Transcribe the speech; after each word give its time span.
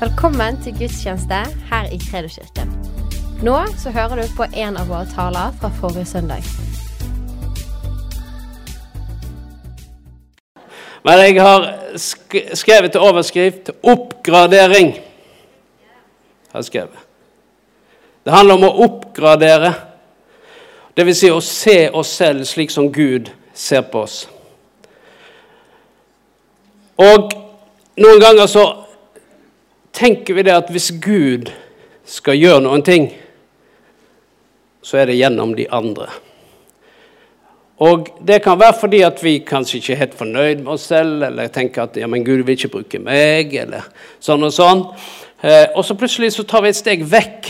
Velkommen 0.00 0.62
til 0.62 0.72
gudstjeneste 0.78 1.34
her 1.68 1.88
i 1.92 1.98
Kredoskirken. 2.10 2.70
Nå 3.44 3.56
så 3.78 3.90
hører 3.90 4.22
du 4.22 4.30
på 4.36 4.46
en 4.56 4.78
av 4.80 4.88
våre 4.88 5.04
taler 5.12 5.52
fra 5.60 5.68
forrige 5.80 6.06
søndag. 6.08 6.46
Men 11.04 11.20
jeg 11.20 11.36
har 11.42 11.68
sk 12.00 12.38
skrevet 12.54 12.92
til 12.92 13.00
overskrift 13.00 13.70
'oppgradering'. 13.70 15.00
Har 16.52 16.62
skrevet. 16.62 16.98
Det 18.24 18.32
handler 18.32 18.54
om 18.54 18.64
å 18.64 18.84
oppgradere. 18.84 19.74
Dvs. 20.96 21.18
Si 21.18 21.30
å 21.30 21.40
se 21.40 21.90
oss 21.90 22.08
selv 22.08 22.44
slik 22.44 22.70
som 22.70 22.92
Gud 22.92 23.30
ser 23.54 23.80
på 23.80 24.00
oss. 24.00 24.28
Og 26.96 27.32
noen 27.96 28.20
ganger 28.20 28.46
så 28.46 28.86
tenker 30.00 30.34
vi 30.34 30.46
det 30.46 30.56
at 30.56 30.72
hvis 30.72 30.90
Gud 31.02 31.50
skal 32.08 32.38
gjøre 32.40 32.64
noen 32.64 32.82
ting, 32.84 33.10
så 34.80 35.02
er 35.02 35.10
det 35.10 35.18
gjennom 35.20 35.52
de 35.56 35.68
andre. 35.68 36.08
Og 37.80 38.08
Det 38.26 38.42
kan 38.44 38.58
være 38.60 38.76
fordi 38.80 39.00
at 39.02 39.22
vi 39.24 39.38
kanskje 39.38 39.78
ikke 39.78 39.92
er 39.92 40.02
helt 40.02 40.16
fornøyd 40.18 40.58
med 40.60 40.72
oss 40.74 40.88
selv, 40.90 41.22
eller 41.24 41.48
tenker 41.48 41.82
at 41.82 41.96
ja, 41.96 42.06
men 42.06 42.24
Gud 42.24 42.44
vil 42.44 42.56
ikke 42.56 42.72
bruke 42.74 43.00
meg, 43.00 43.54
eller 43.56 43.88
sånn 44.20 44.44
og 44.44 44.52
sånn. 44.52 44.82
Eh, 45.40 45.72
og 45.74 45.84
så 45.84 45.96
plutselig 45.96 46.34
så 46.34 46.44
tar 46.44 46.64
vi 46.64 46.72
et 46.72 46.76
steg 46.76 47.04
vekk. 47.08 47.48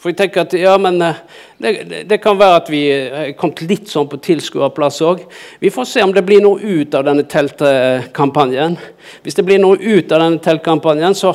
For 0.00 0.08
jeg 0.08 0.16
tenker 0.16 0.46
at 0.46 0.54
ja, 0.56 0.78
men 0.80 0.96
eh, 1.04 1.18
det, 1.60 2.04
det, 2.08 2.18
kan 2.24 2.38
være 2.40 2.60
at 2.62 2.68
vi 2.72 2.80
er 2.88 3.34
kommet 3.36 3.60
litt 3.68 3.90
sånn 3.92 4.08
på 4.08 4.16
tilskuerplass 4.24 5.02
òg. 5.04 5.26
Vi 5.60 5.72
får 5.74 5.88
se 5.90 6.04
om 6.06 6.14
det 6.16 6.22
blir 6.24 6.40
noe 6.40 6.56
ut 6.56 6.96
av 6.96 7.04
denne 7.04 7.26
teltkampanjen. 7.28 8.78
Hvis 9.20 9.36
det 9.36 9.44
blir 9.44 9.60
noe 9.60 9.76
ut 9.76 10.08
av 10.08 10.24
denne 10.24 10.40
teltkampanjen, 10.40 11.16
så 11.18 11.34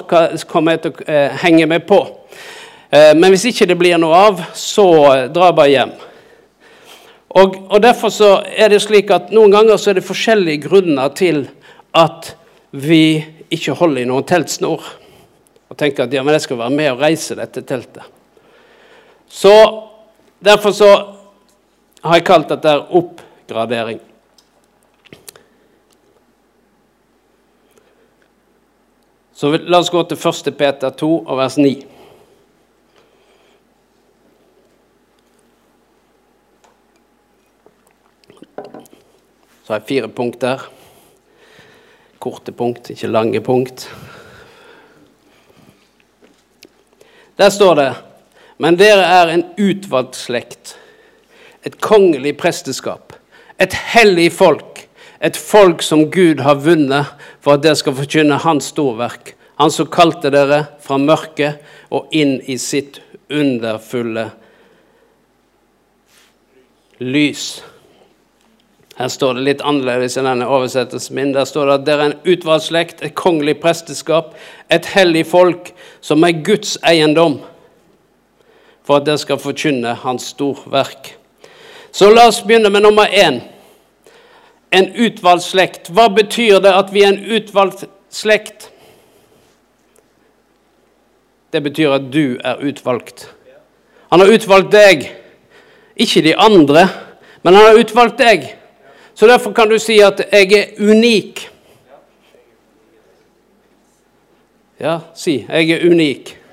kommer 0.49 0.73
jeg 0.73 0.81
til 0.81 0.95
å 0.95 1.05
eh, 1.05 1.37
henge 1.43 1.67
meg 1.69 1.85
på. 1.85 2.01
Eh, 2.89 3.13
men 3.13 3.29
hvis 3.35 3.45
ikke 3.51 3.69
det 3.69 3.77
blir 3.77 4.01
noe 4.01 4.23
av, 4.31 4.41
så 4.57 4.87
drar 5.29 5.51
jeg 5.51 5.57
bare 5.61 5.73
hjem. 5.75 5.93
Og, 7.35 7.61
og, 7.67 7.77
Derfor 7.85 8.15
så 8.17 8.31
er 8.49 8.73
det 8.73 8.81
slik 8.81 9.13
at 9.13 9.29
noen 9.35 9.53
ganger 9.53 9.77
så 9.77 9.93
er 9.93 9.99
det 9.99 10.07
forskjellige 10.09 10.65
grunner 10.65 11.13
til 11.13 11.43
at 11.93 12.33
vi 12.73 13.19
ikke 13.53 13.77
holder 13.77 14.07
i 14.07 14.09
noen 14.09 14.25
teltsnor. 14.25 14.81
Og 15.69 15.77
tenker 15.77 16.09
at 16.09 16.17
ja, 16.17 16.25
men 16.25 16.33
jeg 16.33 16.47
skal 16.47 16.63
være 16.65 16.77
med 16.81 16.93
og 16.95 17.05
reise 17.05 17.37
dette 17.37 17.61
teltet. 17.61 18.09
Så 19.27 19.55
Derfor 20.45 20.71
så 20.71 21.15
har 22.01 22.19
jeg 22.19 22.25
kalt 22.27 22.51
dette 22.51 22.73
oppgradering. 22.93 23.97
Så 29.33 29.49
la 29.57 29.79
oss 29.81 29.89
gå 29.89 30.03
til 30.05 30.19
1. 30.19 30.51
Peter 30.59 30.93
2 31.01 31.09
og 31.23 31.39
vers 31.39 31.57
9. 31.57 31.73
Så 39.65 39.73
har 39.73 39.79
jeg 39.79 39.89
fire 39.89 40.13
punkter. 40.13 40.69
Korte 42.21 42.53
punkt, 42.53 42.93
ikke 42.93 43.09
lange 43.09 43.41
punkt. 43.41 43.89
Der 47.41 47.49
står 47.49 47.81
det 47.81 47.93
Men 48.57 48.77
dere 48.79 49.03
er 49.03 49.31
en 49.33 49.45
utvalgt 49.59 50.15
slekt, 50.15 50.75
et 51.65 51.79
kongelig 51.83 52.35
presteskap, 52.39 53.15
et 53.59 53.73
hellig 53.95 54.29
folk, 54.35 54.85
et 55.19 55.37
folk 55.37 55.83
som 55.83 56.05
Gud 56.11 56.43
har 56.45 56.61
vunnet 56.63 57.11
for 57.43 57.55
at 57.55 57.63
dere 57.65 57.79
skal 57.79 57.95
forkynne 57.97 58.39
Hans 58.43 58.71
storverk, 58.73 59.35
Han 59.55 59.71
som 59.71 59.87
kalte 59.87 60.27
dere 60.27 60.65
fra 60.83 60.97
mørket 60.99 61.61
og 61.87 62.11
inn 62.11 62.41
i 62.43 62.57
sitt 62.59 62.97
underfulle 63.31 64.25
lys. 66.99 67.63
Her 68.95 69.07
står 69.11 69.35
det 69.35 69.45
litt 69.47 69.63
annerledes 69.63 70.15
enn 70.19 70.27
denne 70.27 70.47
oversettelsen 70.47 71.15
min. 71.15 71.33
Der 71.35 71.47
står 71.47 71.67
det 71.67 71.73
at 71.79 71.87
dere 71.87 72.03
er 72.03 72.11
en 72.11 72.33
utvalgt 72.35 72.67
slekt, 72.69 73.01
et 73.03 73.15
kongelig 73.15 73.57
presteskap, 73.63 74.33
et 74.71 74.91
hellig 74.91 75.25
folk, 75.27 75.73
som 76.03 76.23
er 76.23 76.43
Guds 76.43 76.77
eiendom, 76.83 77.41
for 78.85 78.99
at 78.99 79.05
dere 79.05 79.17
skal 79.17 79.41
forkynne 79.41 79.95
Hans 80.03 80.29
storverk. 80.35 81.15
Så 81.91 82.09
la 82.13 82.27
oss 82.27 82.43
begynne 82.43 82.69
med 82.69 82.81
nummer 82.85 83.05
én. 83.07 83.41
En 84.71 84.89
utvalgt 84.95 85.43
slekt. 85.43 85.89
Hva 85.89 86.07
betyr 86.11 86.59
det 86.59 86.73
at 86.75 86.91
vi 86.93 87.03
er 87.03 87.13
en 87.13 87.23
utvalgt 87.37 87.85
slekt? 88.13 88.69
Det 91.53 91.63
betyr 91.63 91.95
at 91.95 92.11
du 92.13 92.37
er 92.43 92.61
utvalgt. 92.61 93.29
Han 94.11 94.19
har 94.19 94.31
utvalgt 94.31 94.71
deg, 94.71 95.07
ikke 95.95 96.21
de 96.21 96.35
andre, 96.35 96.87
men 97.43 97.55
han 97.55 97.65
har 97.65 97.79
utvalgt 97.79 98.19
deg. 98.19 98.45
Så 99.15 99.27
derfor 99.27 99.53
kan 99.55 99.69
du 99.71 99.79
si 99.79 100.01
at 100.03 100.19
jeg 100.31 100.51
er 100.53 100.75
unik. 100.79 101.49
Ja, 104.79 104.99
si 105.15 105.45
'jeg 105.49 105.69
er 105.69 105.89
unik'. 105.89 106.44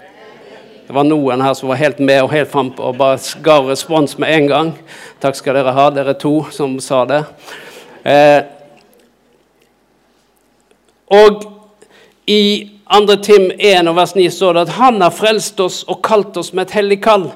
Det 0.86 0.94
var 0.94 1.06
noen 1.06 1.40
her 1.44 1.54
som 1.54 1.70
var 1.70 1.78
helt 1.78 2.00
med 2.02 2.24
og 2.24 2.32
helt 2.34 2.50
fram 2.50 2.72
og 2.76 2.96
bare 2.98 3.20
ga 3.44 3.60
respons 3.68 4.16
med 4.18 4.34
en 4.34 4.48
gang. 4.50 4.72
Takk 5.22 5.38
skal 5.38 5.54
dere 5.56 5.74
ha, 5.76 5.86
dere 5.94 6.14
to 6.18 6.40
som 6.50 6.74
sa 6.82 7.04
det. 7.06 7.22
Eh, 8.02 8.42
og 11.12 11.44
i 12.26 12.42
2. 12.92 13.16
Tim 13.24 13.50
1 13.58 13.88
og 13.88 13.96
vers 13.96 14.14
9 14.16 14.26
står 14.30 14.56
det 14.56 14.66
at 14.66 14.74
han 14.80 15.00
har 15.00 15.14
frelst 15.14 15.60
oss 15.60 15.82
og 15.88 16.02
kalt 16.04 16.36
oss 16.36 16.52
med 16.52 16.66
et 16.66 16.76
hellig 16.80 16.98
kall. 17.04 17.30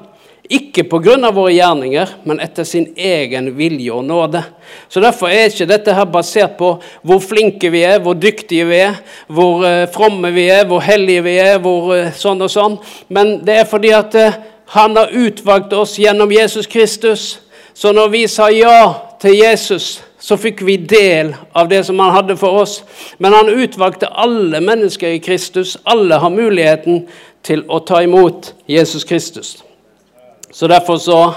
Ikke 0.49 0.83
pga. 0.87 1.31
våre 1.31 1.51
gjerninger, 1.51 2.09
men 2.23 2.39
etter 2.39 2.63
sin 2.63 2.93
egen 2.95 3.57
vilje 3.57 3.91
og 3.91 4.05
nåde. 4.05 4.43
Så 4.87 4.99
Derfor 4.99 5.27
er 5.27 5.49
ikke 5.49 5.67
dette 5.67 5.93
her 5.93 6.05
basert 6.05 6.57
på 6.57 6.77
hvor 7.03 7.19
flinke 7.19 7.69
vi 7.69 7.81
er, 7.83 7.99
hvor 7.99 8.13
dyktige 8.13 8.65
vi 8.65 8.75
er, 8.75 8.95
hvor 9.27 9.65
uh, 9.65 9.87
fromme 9.91 10.31
vi 10.31 10.47
er, 10.49 10.65
hvor 10.65 10.79
hellige 10.79 11.23
vi 11.23 11.35
er, 11.37 11.59
hvor 11.59 11.91
uh, 11.91 12.13
sånn 12.15 12.41
og 12.41 12.51
sånn. 12.51 12.77
Men 13.09 13.41
det 13.43 13.59
er 13.59 13.67
fordi 13.67 13.91
at 13.91 14.15
uh, 14.15 14.39
han 14.71 14.95
har 14.95 15.11
utvalgt 15.11 15.73
oss 15.73 15.97
gjennom 15.99 16.31
Jesus 16.31 16.67
Kristus. 16.67 17.39
Så 17.73 17.91
når 17.91 18.09
vi 18.09 18.23
sa 18.27 18.47
ja 18.49 18.93
til 19.19 19.35
Jesus, 19.35 20.01
så 20.19 20.37
fikk 20.39 20.63
vi 20.63 20.77
del 20.77 21.35
av 21.51 21.67
det 21.69 21.83
som 21.85 21.99
han 21.99 22.15
hadde 22.15 22.39
for 22.39 22.63
oss. 22.63 22.81
Men 23.19 23.35
han 23.35 23.51
utvalgte 23.51 24.09
alle 24.15 24.63
mennesker 24.63 25.11
i 25.11 25.21
Kristus. 25.23 25.77
Alle 25.83 26.23
har 26.23 26.33
muligheten 26.33 27.05
til 27.43 27.67
å 27.67 27.79
ta 27.79 28.01
imot 28.03 28.53
Jesus 28.67 29.03
Kristus. 29.07 29.57
Så 30.51 30.67
derfor 30.67 30.97
så 30.97 31.33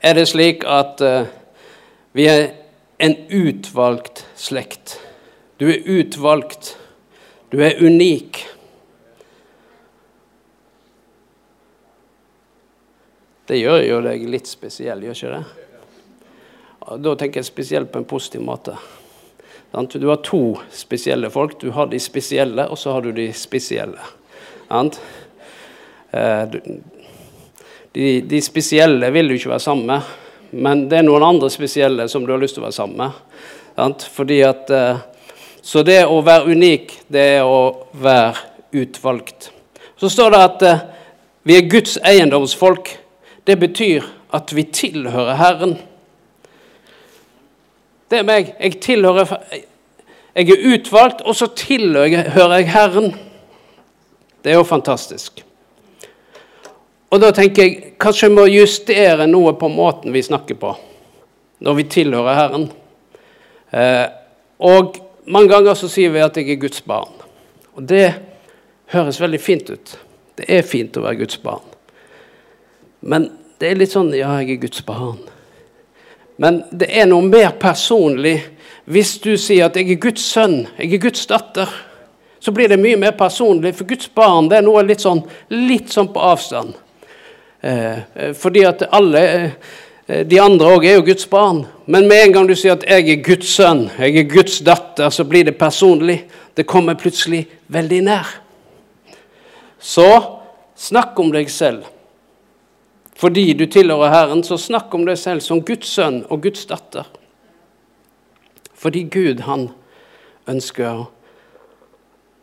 er 0.00 0.14
det 0.14 0.28
slik 0.28 0.64
at 0.68 1.00
uh, 1.02 1.26
vi 2.12 2.26
er 2.30 2.48
en 2.98 3.16
utvalgt 3.30 4.26
slekt. 4.36 5.00
Du 5.60 5.68
er 5.70 5.82
utvalgt. 5.84 6.76
Du 7.52 7.58
er 7.62 7.78
unik. 7.82 8.44
Det 13.46 13.58
gjør 13.60 13.82
jo 13.86 14.00
deg 14.02 14.26
litt 14.30 14.48
spesiell, 14.50 15.04
gjør 15.06 15.18
ikke 15.18 15.34
det? 15.36 15.44
Da 17.02 17.14
tenker 17.18 17.42
jeg 17.42 17.50
spesielt 17.50 17.92
på 17.92 18.00
en 18.02 18.08
positiv 18.08 18.42
måte. 18.46 18.74
Du 19.92 20.08
har 20.08 20.22
to 20.24 20.56
spesielle 20.72 21.30
folk. 21.30 21.58
Du 21.60 21.70
har 21.74 21.86
de 21.90 22.00
spesielle, 22.00 22.68
og 22.70 22.78
så 22.78 22.94
har 22.96 23.04
du 23.04 23.12
de 23.12 23.28
spesielle. 23.36 24.00
De, 27.96 28.20
de, 28.20 28.42
spesielle 28.44 29.08
vil 29.10 29.30
du 29.30 29.34
ikke 29.38 29.54
være 29.54 29.64
sammen 29.64 29.86
med, 29.88 30.08
men 30.52 30.82
det 30.90 30.98
er 30.98 31.04
noen 31.06 31.24
andre 31.24 31.48
spesielle 31.48 32.04
som 32.12 32.26
du 32.26 32.34
har 32.34 32.40
lyst 32.42 32.58
til 32.58 32.60
å 32.60 32.66
være 32.66 32.76
sammen 32.76 32.98
med. 33.00 33.46
Sant? 33.72 34.04
Fordi 34.12 34.36
at, 34.44 34.68
eh, 34.68 34.98
så 35.64 35.80
det 35.86 36.02
å 36.04 36.18
være 36.24 36.52
unik, 36.52 36.92
det 37.08 37.24
er 37.38 37.48
å 37.48 37.88
være 37.96 38.34
utvalgt. 38.76 39.48
Så 39.96 40.10
står 40.12 40.34
det 40.34 40.42
at 40.44 40.66
eh, 40.68 40.84
vi 41.48 41.56
er 41.56 41.70
Guds 41.72 41.96
eiendomsfolk. 42.04 42.92
Det 43.48 43.56
betyr 43.64 44.04
at 44.36 44.52
vi 44.52 44.66
tilhører 44.76 45.40
Herren. 45.40 45.74
Det 48.12 48.20
er 48.20 48.28
meg. 48.28 48.52
Jeg 48.60 48.80
tilhører 48.84 49.38
Jeg 50.36 50.52
er 50.52 50.68
utvalgt, 50.74 51.24
og 51.24 51.32
så 51.32 51.48
tilhører 51.48 52.58
jeg 52.58 52.70
Herren. 52.76 53.14
Det 54.44 54.52
er 54.52 54.60
jo 54.60 54.68
fantastisk. 54.68 55.45
Og 57.10 57.22
da 57.22 57.30
tenker 57.34 57.62
jeg 57.62 57.94
kanskje 58.02 58.28
vi 58.30 58.36
må 58.36 58.46
justere 58.50 59.28
noe 59.30 59.54
på 59.58 59.70
måten 59.70 60.14
vi 60.14 60.24
snakker 60.26 60.58
på 60.58 60.74
når 61.64 61.76
vi 61.78 61.84
tilhører 61.88 62.36
Herren. 62.36 62.66
Eh, 63.70 64.06
og 64.58 64.98
mange 65.32 65.48
ganger 65.54 65.78
så 65.78 65.88
sier 65.88 66.12
vi 66.12 66.20
at 66.20 66.36
jeg 66.36 66.50
er 66.52 66.60
Guds 66.60 66.82
barn. 66.84 67.14
Og 67.76 67.86
det 67.88 68.10
høres 68.92 69.20
veldig 69.20 69.40
fint 69.40 69.70
ut. 69.70 69.94
Det 70.36 70.48
er 70.52 70.66
fint 70.66 70.96
å 70.96 71.04
være 71.06 71.22
Guds 71.22 71.40
barn. 71.40 71.64
Men 73.00 73.30
det 73.60 73.70
er 73.70 73.80
litt 73.80 73.94
sånn 73.94 74.12
Ja, 74.16 74.34
jeg 74.42 74.58
er 74.58 74.62
Guds 74.66 74.82
barn. 74.84 75.22
Men 76.36 76.60
det 76.70 76.90
er 76.92 77.08
noe 77.08 77.24
mer 77.24 77.54
personlig 77.60 78.36
hvis 78.86 79.16
du 79.18 79.32
sier 79.40 79.66
at 79.66 79.76
jeg 79.78 79.88
er 79.90 79.98
Guds 79.98 80.22
sønn, 80.22 80.66
jeg 80.78 80.92
er 80.94 81.02
Guds 81.02 81.24
datter. 81.26 81.70
så 82.38 82.52
blir 82.52 82.68
det 82.68 82.76
mye 82.78 82.96
mer 82.96 83.16
personlig. 83.18 83.74
For 83.74 83.88
Guds 83.88 84.06
barn 84.14 84.46
det 84.48 84.58
er 84.60 84.62
noe 84.62 84.84
litt 84.86 85.00
sånn, 85.02 85.24
litt 85.50 85.90
sånn 85.90 86.12
på 86.14 86.20
avstand. 86.22 86.76
Eh, 87.66 88.32
fordi 88.34 88.62
at 88.62 88.82
alle 88.92 89.22
eh, 90.06 90.26
de 90.26 90.38
andre 90.40 90.68
òg 90.76 90.84
er 90.86 90.98
jo 91.00 91.06
Guds 91.08 91.26
barn. 91.26 91.64
Men 91.86 92.06
med 92.08 92.22
en 92.22 92.32
gang 92.32 92.48
du 92.48 92.54
sier 92.54 92.76
at 92.76 92.84
'jeg 92.86 93.10
er 93.10 93.22
Guds 93.22 93.48
sønn', 93.48 93.90
'jeg 93.98 94.16
er 94.16 94.34
Guds 94.34 94.60
datter', 94.60 95.10
så 95.10 95.24
blir 95.24 95.44
det 95.44 95.58
personlig. 95.58 96.24
Det 96.56 96.66
kommer 96.66 96.94
plutselig 96.94 97.46
veldig 97.68 98.02
nær. 98.02 98.26
Så 99.78 100.38
snakk 100.76 101.18
om 101.18 101.32
deg 101.32 101.50
selv. 101.50 101.84
Fordi 103.16 103.52
du 103.52 103.66
tilhører 103.66 104.10
Herren, 104.10 104.44
så 104.44 104.56
snakk 104.56 104.94
om 104.94 105.06
deg 105.06 105.18
selv 105.18 105.40
som 105.40 105.62
Guds 105.62 105.88
sønn 105.88 106.24
og 106.30 106.42
Guds 106.42 106.66
datter. 106.66 107.04
Fordi 108.74 109.02
Gud, 109.02 109.40
han 109.40 109.70
ønsker 110.46 111.06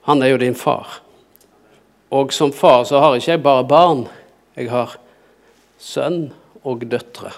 Han 0.06 0.22
er 0.22 0.28
jo 0.28 0.38
din 0.38 0.56
far. 0.56 1.02
Og 2.12 2.34
som 2.34 2.52
far 2.52 2.84
så 2.84 3.00
har 3.00 3.16
ikke 3.16 3.32
jeg 3.32 3.44
bare 3.44 3.64
barn. 3.64 4.08
Jeg 4.56 4.70
har 4.70 4.98
sønn 5.84 6.30
og 6.64 6.86
døtre. 6.88 7.34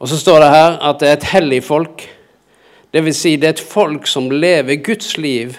Og 0.00 0.08
så 0.08 0.18
står 0.20 0.42
det 0.44 0.52
her 0.52 0.76
at 0.88 1.00
det 1.00 1.08
er 1.08 1.16
et 1.18 1.30
hellig 1.32 1.62
folk. 1.64 2.04
Det 2.92 3.04
vil 3.04 3.16
Si 3.16 3.36
det 3.36 3.48
er 3.48 3.56
et 3.56 3.60
folk 3.60 4.08
som 4.08 4.28
lever 4.32 4.82
Guds 4.84 5.16
liv 5.20 5.56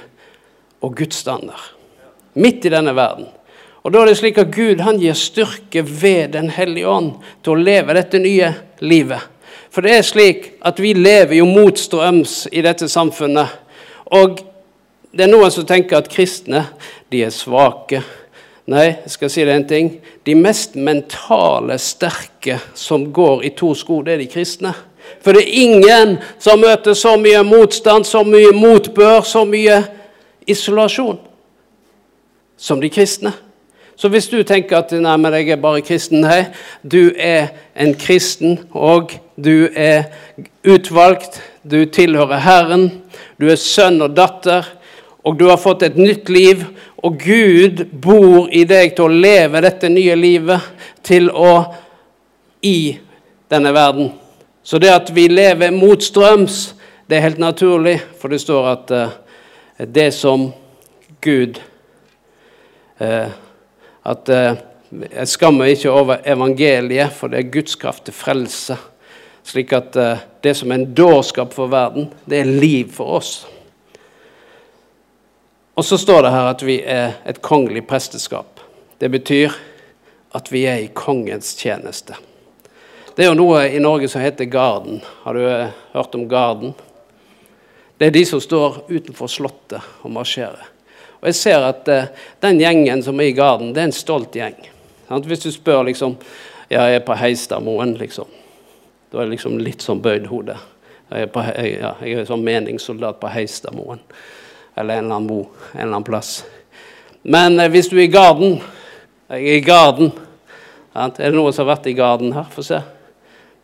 og 0.81 0.95
Guds 0.97 1.21
standard. 1.23 1.73
Midt 2.37 2.65
i 2.65 2.73
denne 2.73 2.93
verden. 2.95 3.27
Og 3.83 3.93
Da 3.93 4.01
er 4.01 4.09
det 4.09 4.17
slik 4.19 4.37
at 4.37 4.51
Gud 4.51 4.81
han 4.83 4.99
gir 4.99 5.13
styrke 5.13 5.81
ved 5.85 6.33
Den 6.33 6.49
hellige 6.49 6.87
ånd 6.87 7.13
til 7.43 7.53
å 7.53 7.61
leve 7.61 7.93
dette 7.95 8.19
nye 8.19 8.53
livet. 8.79 9.21
For 9.71 9.81
det 9.81 9.93
er 9.95 10.05
slik 10.05 10.51
at 10.65 10.79
vi 10.81 10.93
lever 10.93 11.37
jo 11.37 11.45
motstrøms 11.45 12.47
i 12.51 12.61
dette 12.61 12.89
samfunnet. 12.89 13.47
Og 14.11 14.41
det 15.13 15.25
er 15.25 15.31
noen 15.31 15.51
som 15.51 15.65
tenker 15.65 15.97
at 15.97 16.09
kristne 16.11 16.65
de 17.11 17.23
er 17.23 17.33
svake. 17.33 18.01
Nei, 18.67 18.87
jeg 19.05 19.13
skal 19.13 19.31
si 19.31 19.45
deg 19.47 19.55
en 19.55 19.67
ting. 19.67 19.89
De 20.27 20.35
mest 20.35 20.75
mentale 20.75 21.77
sterke 21.79 22.57
som 22.75 23.05
går 23.15 23.45
i 23.47 23.53
to 23.55 23.71
sko, 23.77 24.01
det 24.03 24.17
er 24.17 24.23
de 24.25 24.27
kristne. 24.31 24.73
For 25.23 25.31
det 25.31 25.45
er 25.45 25.61
ingen 25.63 26.17
som 26.43 26.59
møter 26.59 26.97
så 26.97 27.15
mye 27.19 27.45
motstand, 27.47 28.03
så 28.03 28.25
mye 28.27 28.51
motbør, 28.51 29.21
så 29.23 29.45
mye 29.47 29.79
isolasjon 30.47 31.19
som 32.57 32.81
de 32.83 32.89
kristne. 32.91 33.31
Så 33.97 34.11
hvis 34.13 34.27
du 34.29 34.41
tenker 34.45 34.77
at 34.77 34.91
nei, 34.93 35.15
men 35.17 35.33
jeg 35.33 35.55
er 35.55 35.61
bare 35.61 35.81
kristen 35.81 36.21
Nei, 36.21 36.43
du 36.83 37.15
er 37.17 37.53
en 37.73 37.95
kristen, 37.97 38.59
og 38.69 39.15
du 39.35 39.69
er 39.73 40.11
utvalgt. 40.67 41.39
Du 41.63 41.81
tilhører 41.85 42.43
Herren. 42.43 42.89
Du 43.41 43.47
er 43.49 43.57
sønn 43.57 44.01
og 44.05 44.13
datter, 44.17 44.67
og 45.27 45.35
du 45.35 45.49
har 45.49 45.59
fått 45.59 45.83
et 45.83 45.97
nytt 45.99 46.29
liv. 46.31 46.63
Og 47.03 47.19
Gud 47.19 47.83
bor 47.91 48.47
i 48.47 48.63
deg 48.67 48.93
til 48.95 49.07
å 49.09 49.19
leve 49.25 49.61
dette 49.65 49.89
nye 49.91 50.15
livet, 50.15 50.63
til 51.03 51.27
å 51.29 51.51
i 52.63 52.97
denne 53.51 53.73
verden. 53.75 54.13
Så 54.63 54.79
det 54.79 54.91
at 54.91 55.11
vi 55.15 55.27
lever 55.31 55.75
motstrøms, 55.75 56.61
det 57.07 57.17
er 57.17 57.25
helt 57.27 57.43
naturlig, 57.43 57.97
for 58.19 58.31
det 58.31 58.39
står 58.43 58.69
at 58.71 58.93
uh, 58.95 59.11
det 59.83 60.09
som 60.15 60.49
Gud 61.23 61.59
uh, 62.99 63.29
at 64.07 64.31
uh, 64.31 64.59
jeg 64.91 65.27
skammer 65.27 65.71
ikke 65.71 65.91
over 65.91 66.23
evangeliet, 66.23 67.11
for 67.15 67.31
det 67.31 67.41
er 67.41 67.51
Guds 67.51 67.75
kraft 67.79 68.07
til 68.07 68.15
frelse. 68.15 68.79
Slik 69.47 69.71
at 69.75 69.95
det 70.43 70.53
som 70.59 70.71
er 70.71 70.81
en 70.81 70.89
dårskap 70.95 71.53
for 71.55 71.71
verden, 71.71 72.09
det 72.27 72.39
er 72.39 72.51
liv 72.51 72.91
for 72.95 73.19
oss. 73.19 73.33
Og 75.77 75.85
så 75.85 75.97
står 75.97 76.23
det 76.25 76.29
her 76.33 76.47
at 76.49 76.63
vi 76.65 76.79
er 76.81 77.19
et 77.29 77.37
kongelig 77.45 77.83
presteskap. 77.85 78.63
Det 78.97 79.11
betyr 79.13 79.53
at 80.33 80.49
vi 80.49 80.63
er 80.65 80.81
i 80.81 80.87
kongens 80.89 81.51
tjeneste. 81.59 82.15
Det 83.13 83.25
er 83.25 83.29
jo 83.29 83.37
noe 83.37 83.59
i 83.69 83.81
Norge 83.81 84.09
som 84.09 84.23
heter 84.23 84.49
Garden. 84.49 85.03
Har 85.21 85.37
du 85.37 85.43
eh, 85.45 85.75
hørt 85.93 86.15
om 86.17 86.25
Garden? 86.29 86.73
Det 87.97 88.09
er 88.09 88.15
de 88.15 88.23
som 88.25 88.41
står 88.41 88.79
utenfor 88.89 89.29
Slottet 89.29 89.85
og 90.01 90.15
marsjerer. 90.17 90.65
Og 91.21 91.29
jeg 91.29 91.37
ser 91.37 91.65
at 91.65 91.89
uh, 91.89 92.09
den 92.45 92.59
gjengen 92.61 93.01
som 93.05 93.17
er 93.21 93.31
i 93.31 93.37
Garden, 93.37 93.71
det 93.73 93.81
er 93.81 93.87
en 93.89 93.95
stolt 93.95 94.35
gjeng. 94.37 94.57
Sant? 95.07 95.25
Hvis 95.25 95.45
du 95.45 95.51
spør 95.53 95.87
liksom 95.87 96.17
Ja, 96.69 96.83
jeg 96.91 96.99
er 96.99 97.05
på 97.07 97.15
Heistadmoen, 97.15 97.93
liksom. 97.95 98.27
Da 99.07 99.21
er 99.21 99.29
det 99.29 99.37
liksom 99.37 99.53
litt 99.61 99.85
sånn 99.85 100.01
bøyd 100.03 100.25
hode. 100.27 100.57
Jeg 101.07 101.29
er, 101.29 101.29
på, 101.31 101.45
ja, 101.47 101.93
jeg 102.03 102.17
er 102.17 102.25
sånn 102.27 102.43
meningssoldat 102.43 103.21
på 103.21 103.29
Heistadmoen. 103.31 104.01
Eller 104.77 104.97
en 104.97 105.05
eller 105.05 105.15
annen 105.15 105.27
bo. 105.27 105.39
En 105.71 105.79
eller 105.79 105.87
annen 105.87 106.03
plass. 106.03 106.45
Men 107.21 107.59
eh, 107.59 107.71
hvis 107.73 107.89
du 107.89 107.97
er 107.97 108.05
i 108.05 108.13
Garden 108.13 108.59
Jeg 109.27 109.41
er 109.41 109.57
i 109.57 109.65
Garden. 109.65 110.11
Sant? 110.93 111.19
Er 111.19 111.33
det 111.33 111.35
noen 111.35 111.53
som 111.53 111.65
har 111.65 111.75
vært 111.75 111.89
i 111.91 111.97
Garden 111.97 112.31
her? 112.31 112.45
Få 112.53 112.63
se. 112.63 112.79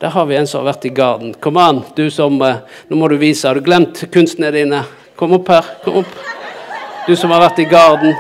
Der 0.02 0.12
har 0.12 0.26
vi 0.28 0.36
en 0.36 0.48
som 0.50 0.64
har 0.64 0.74
vært 0.74 0.90
i 0.90 0.92
Garden. 0.92 1.32
Kom 1.40 1.58
an, 1.62 1.84
du 1.96 2.10
som 2.12 2.42
eh, 2.44 2.60
Nå 2.90 3.00
må 3.00 3.08
du 3.08 3.16
vise. 3.22 3.48
Har 3.48 3.56
du 3.56 3.64
glemt 3.64 4.04
kunstene 4.12 4.52
dine? 4.52 4.84
Kom 5.16 5.38
opp 5.38 5.54
her. 5.54 5.70
Kom 5.86 6.02
opp 6.02 6.22
du 7.08 7.16
som 7.20 7.32
har 7.36 7.44
vært 7.44 7.60
i 7.60 7.66
Garden. 7.68 8.14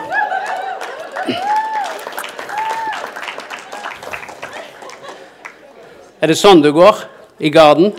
Er 6.24 6.31
det 6.31 6.36
sånn 6.40 6.62
du 6.63 6.69
går 6.75 7.04
i 7.44 7.51
Garden? 7.51 7.95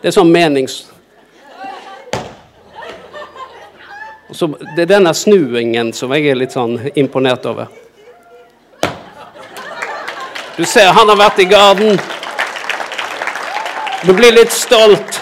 Det 0.00 0.12
er 0.12 0.16
sånn 0.16 0.32
menings... 0.32 0.84
Så 4.30 4.48
det 4.74 4.86
er 4.86 4.92
denne 4.96 5.12
snuingen 5.14 5.92
som 5.94 6.12
jeg 6.16 6.30
er 6.30 6.38
litt 6.38 6.54
sånn 6.56 6.78
imponert 6.98 7.46
over. 7.46 7.70
Du 10.56 10.64
ser, 10.64 10.88
han 10.96 11.08
har 11.12 11.18
vært 11.20 11.42
i 11.44 11.48
Garden. 11.50 12.00
Du 14.06 14.12
blir 14.16 14.34
litt 14.34 14.52
stolt. 14.54 15.20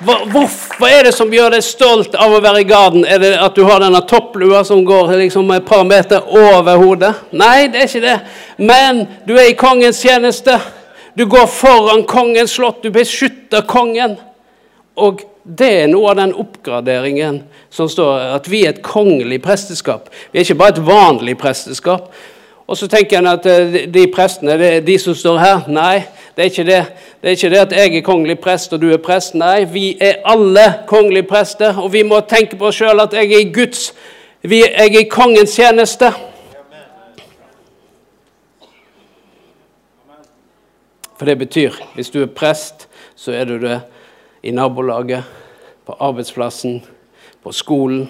Hva, 0.00 0.16
hva, 0.24 0.88
er 0.88 1.04
det 1.04 1.12
som 1.12 1.28
gjør 1.32 1.52
deg 1.52 1.64
stolt 1.64 2.14
av 2.16 2.32
å 2.32 2.40
være 2.40 2.62
i 2.62 2.68
garden? 2.68 3.02
Er 3.04 3.20
det 3.20 3.30
at 3.36 3.56
du 3.56 3.66
har 3.68 3.82
denne 3.82 4.00
topplua 4.08 4.62
som 4.64 4.80
går 4.88 5.12
liksom 5.20 5.50
et 5.52 5.66
par 5.68 5.84
meter 5.84 6.24
over 6.24 6.80
hodet? 6.80 7.10
Nei, 7.36 7.68
det 7.68 7.82
er 7.82 7.90
ikke 7.90 8.04
det. 8.06 8.14
Men 8.56 9.02
du 9.28 9.34
er 9.36 9.50
i 9.50 9.58
kongens 9.60 10.00
tjeneste. 10.00 10.56
Du 11.18 11.26
går 11.28 11.44
foran 11.52 12.06
kongens 12.08 12.56
slott. 12.56 12.80
Du 12.80 12.88
beskytter 12.94 13.66
kongen. 13.68 14.16
Og 14.96 15.20
det 15.44 15.70
er 15.82 15.88
noe 15.88 16.10
av 16.10 16.18
den 16.18 16.34
oppgraderingen 16.36 17.42
som 17.72 17.88
står 17.88 18.36
at 18.36 18.48
vi 18.50 18.64
er 18.66 18.74
et 18.74 18.82
kongelig 18.84 19.40
presteskap. 19.42 20.10
Vi 20.32 20.38
er 20.38 20.44
ikke 20.44 20.58
bare 20.60 20.76
et 20.76 20.84
vanlig 20.84 21.36
presteskap. 21.40 22.10
Og 22.70 22.76
så 22.78 22.86
tenker 22.86 23.18
en 23.18 23.26
at 23.32 23.46
eh, 23.50 23.86
de 23.90 24.04
prestene, 24.14 24.54
det 24.60 24.68
er 24.76 24.84
de 24.86 24.94
som 25.00 25.14
står 25.16 25.38
her. 25.42 25.64
Nei, 25.72 26.04
det 26.36 26.44
er 26.44 26.50
ikke 26.52 26.66
det. 26.68 26.82
Det 27.20 27.30
er 27.30 27.38
ikke 27.38 27.50
det 27.50 27.62
at 27.64 27.72
jeg 27.74 27.96
er 27.96 28.04
kongelig 28.06 28.36
prest 28.38 28.76
og 28.76 28.82
du 28.82 28.92
er 28.92 29.00
prest. 29.02 29.34
Nei, 29.34 29.64
vi 29.66 29.96
er 30.00 30.20
alle 30.28 30.66
kongelige 30.86 31.26
prester, 31.26 31.80
og 31.80 31.90
vi 31.92 32.04
må 32.06 32.20
tenke 32.30 32.60
på 32.60 32.68
oss 32.68 32.78
sjøl 32.78 33.02
at 33.02 33.16
jeg 33.16 33.32
er 33.32 33.46
i 33.46 33.52
Guds 33.52 33.92
Jeg 34.40 34.70
er 34.72 34.94
i 34.96 35.02
kongens 35.04 35.52
tjeneste. 35.52 36.08
For 41.18 41.28
det 41.28 41.38
betyr, 41.38 41.74
hvis 41.94 42.08
du 42.10 42.22
er 42.22 42.30
prest, 42.32 42.86
så 43.16 43.34
er 43.36 43.44
du 43.44 43.58
det 43.60 43.82
i 44.42 44.50
nabolaget, 44.50 45.26
på 45.86 45.96
arbeidsplassen, 46.00 46.82
på 47.42 47.52
skolen. 47.52 48.08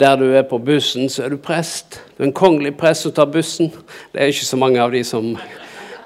Der 0.00 0.16
du 0.16 0.26
er 0.32 0.42
på 0.42 0.58
bussen, 0.58 1.08
så 1.08 1.24
er 1.24 1.32
du 1.32 1.36
prest. 1.40 2.02
Du 2.16 2.22
er 2.22 2.28
en 2.28 2.36
kongelig 2.36 2.76
prest 2.76 3.06
som 3.06 3.12
tar 3.16 3.30
bussen. 3.32 3.72
Det 4.12 4.20
er 4.20 4.32
ikke 4.32 4.48
så 4.48 4.58
mange 4.60 4.82
av 4.82 4.92
de 4.92 5.04
som 5.04 5.36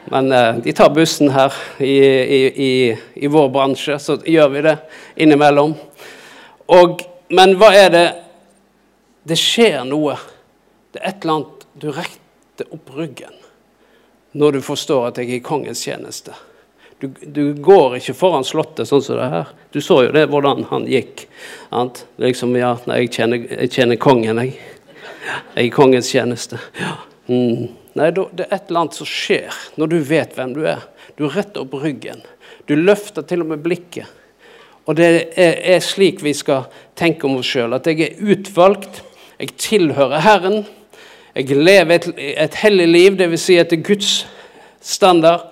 men 0.04 0.32
eh, 0.32 0.56
de 0.56 0.72
tar 0.72 0.90
bussen 0.94 1.30
her 1.30 1.54
i, 1.78 1.96
i, 1.96 2.40
i, 2.46 2.98
i, 3.14 3.26
vår 3.26 3.48
bransje, 3.48 3.98
så 3.98 4.16
gjør 4.26 4.48
vi 4.48 4.62
det 4.64 4.76
innimellom. 5.22 5.74
Og, 6.72 7.04
men 7.30 7.54
hva 7.60 7.72
er 7.76 7.94
det 7.94 8.08
Det 9.28 9.36
skjer 9.36 9.82
noe. 9.84 10.14
Det 10.90 11.02
er 11.02 11.10
et 11.10 11.24
eller 11.24 11.34
annet 11.34 11.66
Du 11.76 11.90
retter 11.92 12.72
opp 12.72 12.88
ryggen 12.96 13.36
når 14.32 14.52
du 14.56 14.60
forstår 14.62 15.08
at 15.08 15.18
jeg 15.18 15.26
er 15.26 15.36
i 15.40 15.42
kongens 15.42 15.82
tjeneste. 15.82 16.32
Du, 17.00 17.08
du, 17.22 17.54
går 17.54 17.96
ikke 17.96 18.12
foran 18.12 18.44
Slottet 18.44 18.88
sånn 18.88 19.00
som 19.00 19.16
det 19.16 19.28
her. 19.32 19.52
Du 19.72 19.80
så 19.80 20.02
jo 20.04 20.12
det, 20.12 20.26
hvordan 20.28 20.66
han 20.68 20.84
gikk. 20.90 21.24
Ant? 21.72 22.02
Liksom, 22.20 22.52
ja, 22.60 22.74
jeg 22.92 23.08
kjenner, 23.14 23.46
jeg 23.54 23.72
kjenner, 23.72 23.96
kongen, 24.00 24.40
jeg. 24.44 24.58
Jeg 25.54 25.64
er 25.64 25.72
kongens 25.72 26.10
tjeneste. 26.12 26.60
Ja. 26.76 26.98
Mm. 27.30 27.70
Nei, 27.96 28.10
det 28.14 28.44
er 28.44 28.52
et 28.52 28.68
eller 28.68 28.84
annet 28.84 28.98
som 28.98 29.08
skjer 29.08 29.56
når 29.80 29.90
du 29.90 29.96
vet 30.06 30.36
hvem 30.36 30.52
du 30.54 30.60
er. 30.68 30.84
Du 31.16 31.24
retter 31.28 31.64
opp 31.64 31.74
ryggen. 31.80 32.20
Du 32.68 32.76
løfter 32.76 33.24
til 33.26 33.42
og 33.44 33.50
med 33.54 33.62
blikket. 33.64 34.08
Og 34.88 34.96
det 34.98 35.08
er, 35.38 35.56
er 35.76 35.80
slik 35.84 36.22
vi 36.24 36.34
skal 36.36 36.68
tenke 36.98 37.26
om 37.28 37.38
oss 37.40 37.48
sjøl. 37.50 37.74
At 37.76 37.88
jeg 37.88 38.04
er 38.04 38.20
utvalgt. 38.20 39.02
Jeg 39.40 39.56
tilhører 39.60 40.24
Herren. 40.24 40.64
Jeg 41.34 41.56
lever 41.56 41.96
et, 41.96 42.08
et 42.44 42.60
hellig 42.60 42.88
liv, 42.90 43.16
dvs. 43.18 43.46
Si 43.46 43.58
etter 43.60 43.80
Guds 43.84 44.14
standard 44.84 45.49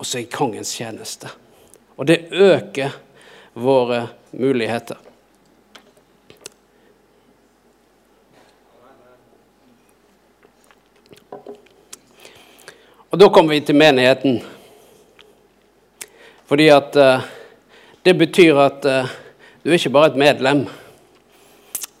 og 0.00 0.06
så 0.06 0.18
i 0.18 0.24
kongens 0.32 0.72
tjeneste. 0.72 1.28
Og 2.00 2.06
det 2.08 2.32
øker 2.32 2.94
våre 3.52 4.06
muligheter. 4.32 4.96
Og 13.10 13.18
da 13.20 13.28
kommer 13.28 13.52
vi 13.52 13.60
til 13.60 13.76
menigheten. 13.76 14.40
Fordi 16.48 16.72
at 16.72 16.96
uh, 16.96 17.20
det 18.02 18.16
betyr 18.16 18.56
at 18.64 18.88
uh, 18.88 19.14
du 19.60 19.68
er 19.68 19.76
ikke 19.76 19.92
bare 19.92 20.14
et 20.14 20.20
medlem. 20.24 20.64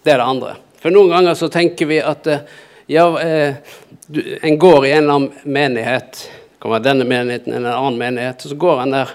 Det 0.00 0.14
er 0.14 0.22
det 0.22 0.30
andre. 0.32 0.56
For 0.80 0.88
noen 0.88 1.12
ganger 1.12 1.36
så 1.36 1.52
tenker 1.52 1.90
vi 1.90 2.00
at 2.00 2.32
uh, 2.32 2.60
ja, 2.88 3.04
en 3.20 4.56
går 4.58 4.86
i 4.86 4.96
en 4.96 5.02
eller 5.04 5.18
annen 5.18 5.32
menighet 5.44 6.30
være 6.60 6.84
denne 6.84 7.06
menigheten 7.08 7.54
eller 7.56 7.72
en 7.72 7.86
annen 7.86 7.98
menighet. 7.98 8.44
Og 8.44 8.52
så 8.52 8.56
går 8.60 8.78
han 8.82 8.94
der, 8.94 9.14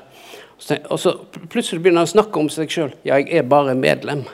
og 0.89 0.99
så 0.99 1.13
plutselig 1.51 1.83
begynner 1.83 2.01
han 2.01 2.09
å 2.09 2.13
snakke 2.15 2.41
om 2.41 2.49
seg 2.49 2.71
sjøl. 2.73 2.93
Ja, 3.05 3.19
jeg 3.21 3.29
er 3.37 3.49
bare 3.49 3.75
medlem. 3.77 4.25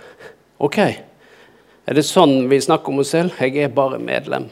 Ok. 0.62 0.78
Er 0.80 1.98
det 1.98 2.06
sånn 2.08 2.46
vi 2.48 2.62
snakker 2.62 2.94
om 2.94 3.02
oss 3.04 3.12
selv? 3.16 3.36
Jeg 3.42 3.58
er 3.66 3.74
bare 3.76 4.00
medlem. 4.00 4.48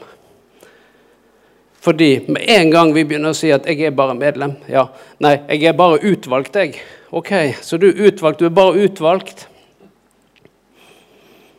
Fordi 1.80 2.10
med 2.28 2.44
en 2.52 2.70
gang 2.74 2.90
vi 2.92 3.06
begynner 3.08 3.32
å 3.32 3.36
si 3.36 3.52
at 3.52 3.64
'jeg 3.64 3.80
er 3.86 3.90
bare 3.90 4.14
medlem' 4.14 4.56
Ja, 4.68 4.88
nei, 5.18 5.40
jeg 5.48 5.64
er 5.64 5.72
bare 5.72 6.02
utvalgt, 6.02 6.54
jeg. 6.54 6.74
Ok, 7.10 7.54
så 7.62 7.78
du 7.78 7.88
er 7.88 8.10
utvalgt. 8.10 8.38
Du 8.38 8.46
er 8.46 8.50
bare 8.50 8.84
utvalgt. 8.84 9.46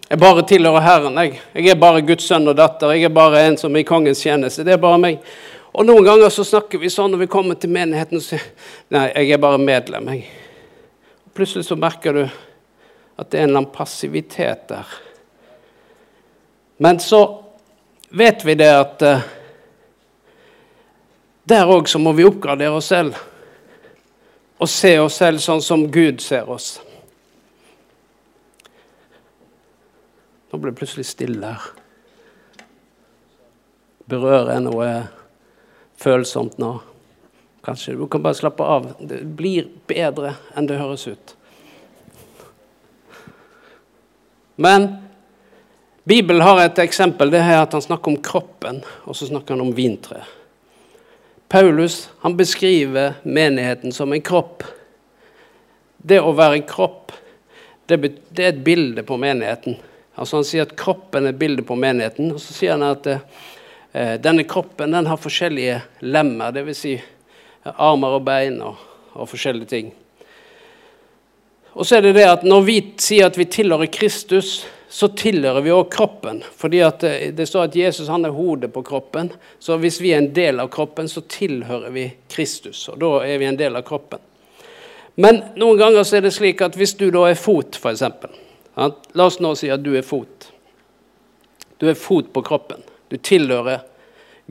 Jeg 0.10 0.20
bare 0.20 0.44
tilhører 0.44 0.82
Herren, 0.82 1.16
jeg. 1.16 1.40
Jeg 1.56 1.68
er 1.72 1.76
bare 1.76 2.02
Guds 2.02 2.24
sønn 2.28 2.48
og 2.48 2.58
datter. 2.58 2.92
Jeg 2.92 3.04
er 3.04 3.10
bare 3.10 3.48
en 3.48 3.58
som 3.58 3.76
er 3.76 3.80
i 3.80 3.84
kongens 3.84 4.22
tjeneste. 4.22 4.64
Det 4.64 4.74
er 4.74 4.78
bare 4.78 4.98
meg. 5.00 5.20
Og 5.72 5.86
noen 5.88 6.04
ganger 6.04 6.32
så 6.34 6.44
snakker 6.44 6.82
vi 6.82 6.92
sånn 6.92 7.14
når 7.14 7.24
vi 7.24 7.32
kommer 7.32 7.56
til 7.60 7.72
menigheten 7.72 8.20
og 8.20 8.26
sier 8.26 8.44
'Nei, 8.92 9.08
jeg 9.16 9.32
er 9.32 9.38
bare 9.38 9.58
medlem', 9.58 10.10
jeg. 10.12 10.26
Og 11.26 11.34
plutselig 11.34 11.66
så 11.66 11.76
merker 11.76 12.14
du 12.14 12.24
at 13.18 13.30
det 13.30 13.40
er 13.40 13.44
en 13.44 13.50
eller 13.50 13.62
annen 13.62 13.72
passivitet 13.72 14.68
der. 14.68 14.88
Men 16.78 17.00
så 17.00 17.44
vet 18.10 18.46
vi 18.46 18.56
det 18.56 18.72
at 18.74 19.02
uh, 19.02 19.22
der 21.46 21.70
òg 21.70 21.88
så 21.88 22.00
må 22.00 22.12
vi 22.12 22.26
oppgradere 22.26 22.76
oss 22.76 22.90
selv. 22.92 23.16
Og 24.60 24.70
se 24.70 25.00
oss 25.00 25.20
selv 25.22 25.40
sånn 25.40 25.62
som 25.62 25.88
Gud 25.92 26.22
ser 26.22 26.50
oss. 26.50 26.82
Nå 30.52 30.60
ble 30.60 30.72
det 30.72 30.78
plutselig 30.82 31.06
stille 31.06 31.54
her. 31.54 31.70
Berører 34.10 34.54
jeg 34.58 34.66
noe 34.66 35.21
følsomt 36.02 36.58
nå? 36.62 36.74
Kanskje 37.62 37.94
du 37.96 38.08
kan 38.10 38.24
bare 38.24 38.38
slappe 38.38 38.66
av. 38.66 38.90
Det 39.00 39.22
blir 39.38 39.70
bedre 39.90 40.36
enn 40.58 40.68
det 40.70 40.80
høres 40.82 41.06
ut. 41.08 41.36
Men 44.62 44.90
Bibelen 46.04 46.42
har 46.42 46.64
et 46.64 46.80
eksempel. 46.82 47.30
Det 47.32 47.40
er 47.40 47.62
at 47.62 47.74
Han 47.74 47.82
snakker 47.82 48.12
om 48.12 48.22
kroppen, 48.22 48.82
og 49.06 49.16
så 49.16 49.30
snakker 49.30 49.54
han 49.54 49.68
om 49.68 49.76
vintre. 49.76 50.24
Paulus 51.52 52.10
han 52.20 52.38
beskriver 52.38 53.14
menigheten 53.24 53.92
som 53.92 54.14
en 54.14 54.22
kropp. 54.22 54.64
Det 55.98 56.22
å 56.22 56.34
være 56.34 56.62
en 56.62 56.68
kropp, 56.68 57.12
det, 57.86 57.98
det 58.30 58.46
er 58.46 58.54
et 58.54 58.64
bilde 58.64 59.04
på 59.04 59.18
menigheten. 59.20 59.76
Altså 60.16 60.40
Han 60.40 60.48
sier 60.48 60.66
at 60.66 60.78
kroppen 60.80 61.28
er 61.28 61.36
et 61.36 61.42
bilde 61.42 61.66
på 61.68 61.76
menigheten. 61.76 62.32
Og 62.34 62.42
så 62.42 62.56
sier 62.56 62.78
han 62.78 62.86
at 62.88 63.10
eh, 63.12 63.26
denne 63.94 64.46
kroppen 64.48 64.94
den 64.96 65.10
har 65.10 65.20
forskjellige 65.20 65.82
lemmer, 66.08 66.54
dvs. 66.56 66.78
Si, 66.80 66.94
armer 67.76 68.16
og 68.18 68.24
bein 68.26 68.62
og, 68.64 68.80
og 69.14 69.28
forskjellige 69.30 69.72
ting. 69.74 69.90
Og 71.74 71.88
så 71.88 71.98
er 71.98 72.06
det 72.06 72.16
det 72.20 72.28
at 72.28 72.46
når 72.48 72.64
vi 72.68 72.78
sier 73.00 73.30
at 73.30 73.38
vi 73.40 73.48
tilhører 73.52 73.92
Kristus, 73.92 74.62
så 74.92 75.08
tilhører 75.16 75.64
vi 75.64 75.72
også 75.72 75.90
kroppen. 75.94 76.42
Fordi 76.44 76.82
at 76.84 77.04
det, 77.38 77.46
står 77.48 77.70
at 77.70 77.76
Jesus 77.80 78.10
han 78.12 78.26
er 78.28 78.36
hodet 78.36 78.74
på 78.74 78.84
kroppen. 78.84 79.32
Så 79.60 79.78
hvis 79.80 80.02
vi 80.04 80.12
er 80.12 80.20
en 80.20 80.34
del 80.36 80.60
av 80.60 80.68
kroppen, 80.74 81.08
så 81.08 81.24
tilhører 81.32 81.94
vi 81.96 82.10
Kristus. 82.32 82.90
Og 82.92 83.00
da 83.00 83.14
er 83.24 83.40
vi 83.40 83.48
en 83.48 83.60
del 83.60 83.80
av 83.80 83.86
kroppen. 83.88 84.20
Men 85.16 85.42
noen 85.60 85.80
ganger 85.80 86.04
så 86.08 86.20
er 86.20 86.28
det 86.28 86.34
slik 86.36 86.64
at 86.64 86.76
hvis 86.80 86.98
du 87.00 87.08
da 87.12 87.24
er 87.30 87.40
fot, 87.40 87.80
f.eks. 87.80 88.04
La 88.76 89.26
oss 89.28 89.40
nå 89.44 89.54
si 89.56 89.72
at 89.72 89.84
du 89.84 89.94
er 89.96 90.06
fot. 90.08 90.50
Du 91.80 91.88
er 91.88 91.96
fot 91.96 92.28
på 92.36 92.44
kroppen. 92.44 92.84
Du 93.12 93.18
tilhører 93.20 93.84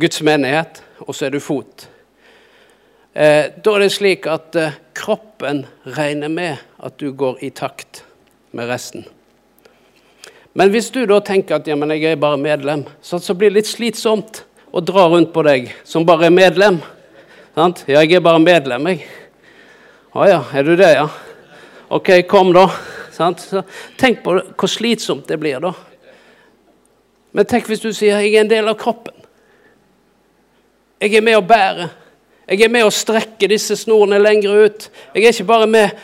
Guds 0.00 0.20
menighet, 0.22 0.82
og 1.06 1.16
så 1.16 1.26
er 1.26 1.32
du 1.32 1.40
fot. 1.40 1.86
Eh, 3.16 3.48
da 3.56 3.72
er 3.72 3.82
det 3.82 3.94
slik 3.94 4.28
at 4.28 4.56
eh, 4.60 4.76
kroppen 4.94 5.64
regner 5.96 6.28
med 6.28 6.60
at 6.78 6.98
du 7.00 7.08
går 7.16 7.40
i 7.42 7.50
takt 7.56 8.04
med 8.52 8.68
resten. 8.68 9.06
Men 10.52 10.70
hvis 10.74 10.90
du 10.92 11.00
da 11.08 11.22
tenker 11.24 11.56
at 11.56 11.68
ja, 11.70 11.76
men 11.78 11.94
jeg 11.94 12.12
er 12.12 12.20
bare 12.20 12.38
medlem, 12.40 12.84
så, 13.02 13.18
så 13.22 13.34
blir 13.34 13.50
det 13.50 13.62
litt 13.62 13.70
slitsomt 13.70 14.44
å 14.70 14.82
dra 14.84 15.08
rundt 15.08 15.32
på 15.32 15.44
deg 15.46 15.72
som 15.86 16.04
bare 16.06 16.28
er 16.28 16.34
medlem. 16.34 16.82
Sant? 17.56 17.84
Ja, 17.88 18.04
jeg 18.04 18.20
er 18.20 18.24
bare 18.24 18.42
medlem, 18.42 18.92
jeg. 18.92 19.06
Å 20.12 20.26
ja, 20.28 20.40
er 20.52 20.66
du 20.66 20.74
det, 20.76 20.92
ja? 20.98 21.08
Ok, 21.90 22.12
kom 22.28 22.52
da. 22.54 22.68
Sant? 23.14 23.42
Så, 23.42 23.64
tenk 23.98 24.20
på 24.24 24.36
hvor 24.36 24.70
slitsomt 24.70 25.26
det 25.30 25.40
blir, 25.40 25.62
da. 25.62 25.72
Men 27.32 27.46
tenk 27.46 27.68
hvis 27.70 27.82
du 27.82 27.92
sier 27.94 28.18
jeg 28.18 28.34
er 28.34 28.44
en 28.44 28.50
del 28.50 28.68
av 28.70 28.78
kroppen. 28.80 29.14
Jeg 31.00 31.14
er 31.16 31.24
med 31.24 31.38
å 31.38 31.44
bære. 31.46 31.88
Jeg 32.50 32.64
er 32.66 32.72
med 32.72 32.84
å 32.84 32.92
strekke 32.92 33.48
disse 33.48 33.76
snorene 33.78 34.18
lenger 34.20 34.66
ut. 34.66 34.88
Jeg 35.14 35.24
er 35.24 35.32
ikke 35.34 35.48
bare 35.52 35.68
med 35.70 36.02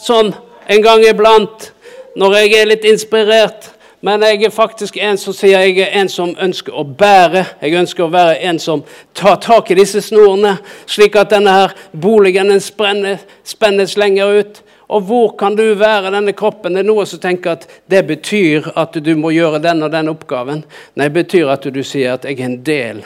sånn 0.00 0.34
en 0.66 0.82
gang 0.82 1.04
iblant 1.06 1.70
når 2.18 2.36
jeg 2.40 2.58
er 2.58 2.68
litt 2.72 2.84
inspirert. 2.90 3.70
Men 4.04 4.20
jeg 4.26 4.42
er 4.44 4.52
faktisk 4.52 4.98
en 5.00 5.16
som 5.16 5.32
sier 5.32 5.62
jeg 5.64 5.78
er 5.80 5.94
en 6.02 6.10
som 6.12 6.34
ønsker 6.36 6.74
å 6.76 6.82
bære. 6.84 7.46
Jeg 7.62 7.78
ønsker 7.80 8.04
å 8.04 8.12
være 8.12 8.34
en 8.50 8.58
som 8.60 8.82
tar 9.16 9.38
tak 9.40 9.70
i 9.72 9.78
disse 9.78 10.02
snorene, 10.04 10.58
slik 10.84 11.16
at 11.16 11.30
denne 11.32 11.54
her 11.54 11.72
boligen 11.96 12.52
den 12.52 12.60
spennes 12.60 13.96
lenger 13.96 14.42
ut. 14.42 14.60
Og 14.88 15.06
hvor 15.08 15.32
kan 15.40 15.56
du 15.56 15.64
være 15.78 16.12
denne 16.12 16.34
kroppen? 16.36 16.76
Det 16.76 16.84
er 16.84 16.88
noen 16.90 17.08
som 17.08 17.22
tenker 17.22 17.56
at 17.56 17.66
det 17.90 18.04
betyr 18.08 18.70
at 18.76 18.96
du 19.00 19.14
må 19.16 19.32
gjøre 19.32 19.62
den 19.64 19.82
og 19.86 19.92
den 19.94 20.12
oppgaven. 20.12 20.64
Nei, 20.94 21.08
det 21.08 21.16
betyr 21.22 21.52
at 21.54 21.68
du 21.72 21.82
sier 21.86 22.18
at 22.18 22.26
jeg 22.28 22.40
er 22.40 22.48
en 22.50 22.62
del 22.66 23.04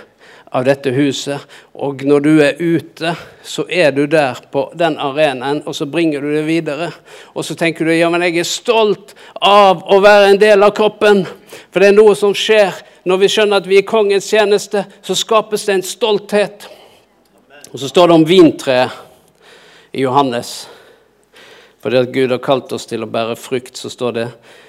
av 0.51 0.65
dette 0.65 0.91
huset. 0.97 1.45
Og 1.79 2.03
når 2.09 2.25
du 2.25 2.31
er 2.43 2.59
ute, 2.59 3.13
så 3.45 3.65
er 3.69 3.93
du 3.93 4.07
der 4.11 4.41
på 4.53 4.69
den 4.79 4.97
arenaen, 4.99 5.63
og 5.67 5.77
så 5.77 5.87
bringer 5.87 6.25
du 6.25 6.33
det 6.33 6.47
videre. 6.49 6.91
Og 7.35 7.45
så 7.45 7.57
tenker 7.59 7.87
du 7.87 7.95
ja, 7.95 8.09
men 8.11 8.25
jeg 8.27 8.41
er 8.41 8.49
stolt 8.49 9.15
av 9.45 9.85
å 9.85 10.01
være 10.05 10.33
en 10.33 10.41
del 10.41 10.65
av 10.65 10.75
kroppen. 10.77 11.25
For 11.71 11.85
det 11.85 11.93
er 11.93 11.99
noe 11.99 12.17
som 12.19 12.35
skjer 12.37 12.81
når 13.09 13.23
vi 13.23 13.31
skjønner 13.33 13.63
at 13.63 13.69
vi 13.69 13.79
er 13.81 13.89
kongens 13.89 14.29
tjeneste, 14.29 14.85
så 15.05 15.17
skapes 15.17 15.69
det 15.69 15.79
en 15.79 15.87
stolthet. 15.87 16.67
Og 17.69 17.79
så 17.81 17.89
står 17.89 18.09
det 18.09 18.19
om 18.19 18.27
vintreet 18.29 19.93
i 19.93 20.03
Johannes. 20.05 20.67
Fordi 21.89 21.97
at 22.05 22.11
Gud 22.13 22.31
har 22.35 22.41
kalt 22.45 22.73
oss 22.77 22.85
til 22.85 23.01
å 23.01 23.07
bære 23.09 23.33
frukt, 23.41 23.79
så 23.81 23.89
står 23.89 24.11
det 24.13 24.25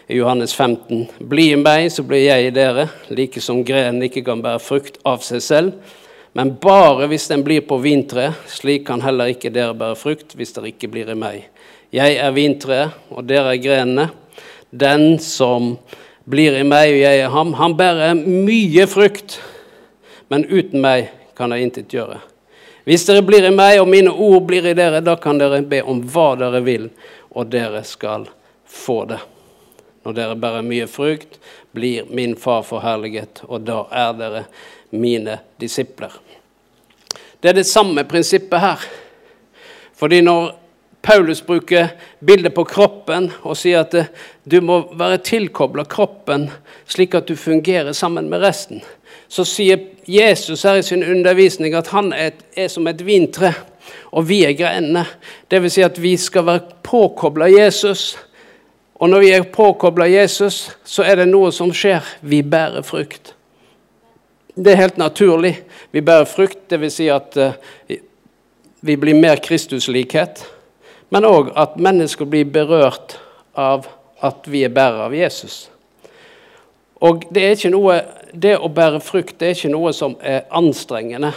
i 0.07 0.21
Johannes 0.21 0.53
15.: 0.55 1.01
Bli 1.27 1.49
i 1.51 1.57
meg, 1.59 1.89
så 1.91 2.05
blir 2.07 2.21
jeg 2.23 2.45
i 2.45 2.53
dere, 2.55 2.85
like 3.11 3.41
som 3.43 3.59
grenen 3.67 4.05
ikke 4.07 4.23
kan 4.23 4.39
bære 4.39 4.61
frukt 4.63 5.01
av 5.03 5.19
seg 5.27 5.41
selv. 5.43 5.97
Men 6.31 6.53
bare 6.63 7.09
hvis 7.11 7.27
den 7.27 7.43
blir 7.43 7.65
på 7.67 7.81
vintreet, 7.83 8.39
slik 8.47 8.85
kan 8.87 9.03
heller 9.03 9.33
ikke 9.33 9.51
dere 9.51 9.75
bære 9.75 9.99
frukt 9.99 10.31
hvis 10.39 10.55
dere 10.55 10.71
ikke 10.71 10.87
blir 10.93 11.11
i 11.11 11.17
meg. 11.19 11.43
Jeg 11.91 12.15
er 12.23 12.31
vintreet, 12.31 12.95
og 13.11 13.27
dere 13.27 13.51
er 13.51 13.63
grenene. 13.67 14.07
Den 14.71 15.19
som 15.19 15.73
blir 16.23 16.55
i 16.55 16.63
meg, 16.63 16.93
og 16.93 17.03
jeg 17.03 17.25
er 17.25 17.35
ham, 17.35 17.51
han 17.59 17.75
bærer 17.75 18.15
mye 18.15 18.87
frukt. 18.87 19.41
Men 20.31 20.47
uten 20.47 20.79
meg 20.79 21.11
kan 21.35 21.51
jeg 21.51 21.67
intet 21.67 21.91
gjøre. 21.99 22.21
Hvis 22.87 23.05
dere 23.07 23.23
blir 23.25 23.45
i 23.45 23.51
meg, 23.53 23.79
og 23.81 23.89
mine 23.91 24.11
ord 24.11 24.45
blir 24.49 24.65
i 24.69 24.75
dere, 24.77 25.01
da 25.03 25.15
kan 25.19 25.39
dere 25.39 25.61
be 25.61 25.81
om 25.83 26.01
hva 26.07 26.31
dere 26.39 26.61
vil, 26.65 26.87
og 27.29 27.51
dere 27.51 27.83
skal 27.87 28.27
få 28.69 29.03
det. 29.09 29.19
Når 30.05 30.15
dere 30.15 30.37
bærer 30.39 30.65
mye 30.65 30.87
frukt, 30.89 31.39
blir 31.75 32.07
min 32.09 32.35
far 32.39 32.63
forherliget, 32.65 33.43
og 33.47 33.67
da 33.67 33.83
er 33.91 34.15
dere 34.17 34.43
mine 34.89 35.37
disipler. 35.61 36.13
Det 37.39 37.51
er 37.51 37.59
det 37.59 37.67
samme 37.67 38.03
prinsippet 38.07 38.59
her. 38.59 38.87
Fordi 39.99 40.21
når 40.23 40.55
Paulus 41.01 41.41
bruker 41.45 41.93
bildet 42.19 42.53
på 42.53 42.65
kroppen 42.67 43.29
og 43.41 43.57
sier 43.57 43.85
at 43.85 43.95
eh, 43.95 44.09
du 44.43 44.59
må 44.65 44.81
være 44.99 45.21
tilkobla 45.23 45.85
kroppen 45.89 46.49
slik 46.89 47.15
at 47.15 47.29
du 47.29 47.37
fungerer 47.39 47.93
sammen 47.95 48.27
med 48.29 48.43
resten, 48.43 48.81
så 49.29 49.45
sier 49.47 49.79
Jesus 50.09 50.65
her 50.65 50.79
i 50.79 50.83
sin 50.83 51.03
undervisning 51.05 51.75
at 51.77 51.91
han 51.93 52.11
er, 52.13 52.33
er 52.57 52.67
som 52.67 52.87
et 52.89 53.05
vintre, 53.05 53.53
og 54.11 54.25
vi 54.29 54.41
er 54.45 54.57
grenene. 54.57 55.05
Dvs. 55.51 55.75
Si 55.75 55.85
at 55.85 56.01
vi 56.01 56.15
skal 56.17 56.47
være 56.47 56.77
påkobla 56.85 57.49
Jesus. 57.49 58.17
Og 58.99 59.09
når 59.09 59.21
vi 59.23 59.31
er 59.31 59.45
påkobla 59.53 60.07
Jesus, 60.09 60.71
så 60.83 61.05
er 61.05 61.21
det 61.21 61.29
noe 61.29 61.51
som 61.55 61.71
skjer. 61.73 62.05
Vi 62.21 62.41
bærer 62.41 62.85
frukt. 62.85 63.35
Det 64.57 64.73
er 64.73 64.81
helt 64.81 64.97
naturlig. 64.97 65.53
Vi 65.93 66.01
bærer 66.01 66.25
frukt, 66.29 66.65
dvs. 66.69 66.97
Si 66.97 67.09
at 67.13 67.37
eh, 67.37 67.99
vi 68.81 68.97
blir 68.97 69.17
mer 69.17 69.41
Kristuslikhet. 69.45 70.41
Men 71.09 71.25
òg 71.25 71.53
at 71.57 71.77
mennesker 71.81 72.29
blir 72.29 72.49
berørt 72.53 73.17
av 73.57 73.87
at 74.21 74.47
vi 74.47 74.63
er 74.67 74.73
bærere 74.73 75.07
av 75.07 75.15
Jesus. 75.15 75.69
Og 76.99 77.23
det, 77.31 77.45
noe, 77.71 78.01
det 78.33 78.57
å 78.59 78.69
bære 78.69 78.99
frukt 79.03 79.37
det 79.39 79.47
er 79.47 79.55
ikke 79.55 79.71
noe 79.71 79.93
som 79.95 80.17
er 80.19 80.43
anstrengende. 80.51 81.31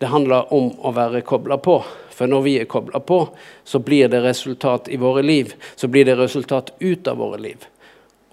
Det 0.00 0.10
handler 0.10 0.50
om 0.54 0.72
å 0.80 0.92
være 0.96 1.22
kobla 1.26 1.58
på. 1.62 1.78
For 2.14 2.30
når 2.30 2.42
vi 2.44 2.54
er 2.62 2.70
kobla 2.70 3.00
på, 3.02 3.20
så 3.64 3.80
blir 3.82 4.08
det 4.08 4.22
resultat 4.24 4.88
i 4.88 4.98
våre 5.00 5.22
liv. 5.22 5.54
Så 5.76 5.88
blir 5.90 6.06
det 6.06 6.16
resultat 6.18 6.72
ut 6.78 7.08
av 7.10 7.18
våre 7.20 7.40
liv. 7.42 7.66